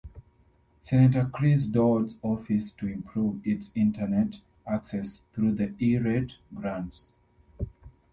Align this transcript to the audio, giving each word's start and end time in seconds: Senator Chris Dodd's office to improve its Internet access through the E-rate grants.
Senator 0.81 1.29
Chris 1.31 1.67
Dodd's 1.67 2.17
office 2.23 2.71
to 2.71 2.87
improve 2.87 3.39
its 3.45 3.69
Internet 3.75 4.39
access 4.65 5.21
through 5.31 5.51
the 5.53 5.75
E-rate 5.79 6.37
grants. 6.55 7.11